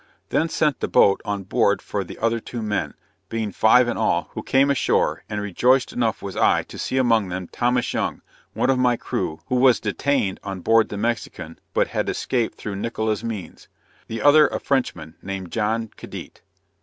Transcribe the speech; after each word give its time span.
Then 0.29 0.49
sent 0.49 0.79
the 0.79 0.87
boat 0.87 1.21
on 1.25 1.43
board 1.43 1.79
for 1.79 2.03
the 2.03 2.17
other 2.17 2.39
two 2.39 2.63
men, 2.63 2.95
being 3.29 3.51
five 3.51 3.87
in 3.87 3.97
all; 3.97 4.29
who 4.31 4.41
came 4.41 4.71
ashore, 4.71 5.23
and 5.29 5.39
rejoiced 5.39 5.93
enough 5.93 6.23
was 6.23 6.35
I 6.35 6.63
to 6.63 6.79
see 6.79 6.97
among 6.97 7.27
them 7.29 7.47
Thomas 7.49 7.93
Young, 7.93 8.23
one 8.53 8.71
of 8.71 8.79
my 8.79 8.97
crew, 8.97 9.41
who 9.45 9.57
was 9.57 9.79
detained 9.79 10.39
on 10.43 10.61
board 10.61 10.89
the 10.89 10.97
Mexican, 10.97 11.59
but 11.75 11.89
had 11.89 12.09
escaped 12.09 12.57
through 12.57 12.77
Nickola's 12.77 13.23
means; 13.23 13.67
the 14.07 14.23
other 14.23 14.47
a 14.47 14.59
Frenchman, 14.59 15.13
named 15.21 15.51
John 15.51 15.91
Cadedt. 15.95 16.41